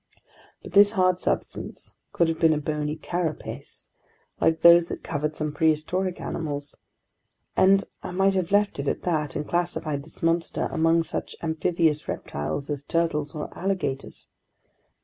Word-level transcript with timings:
But 0.63 0.73
this 0.73 0.93
hard 0.93 1.19
substance 1.19 1.91
could 2.11 2.27
have 2.27 2.39
been 2.39 2.53
a 2.55 2.57
bony 2.57 2.95
carapace, 2.97 3.87
like 4.39 4.61
those 4.61 4.87
that 4.87 5.03
covered 5.03 5.35
some 5.35 5.53
prehistoric 5.53 6.19
animals, 6.19 6.75
and 7.55 7.83
I 8.01 8.09
might 8.09 8.33
have 8.33 8.51
left 8.51 8.79
it 8.79 8.87
at 8.87 9.03
that 9.03 9.35
and 9.35 9.47
classified 9.47 10.01
this 10.01 10.23
monster 10.23 10.67
among 10.71 11.03
such 11.03 11.35
amphibious 11.43 12.07
reptiles 12.07 12.67
as 12.71 12.83
turtles 12.83 13.35
or 13.35 13.55
alligators. 13.55 14.25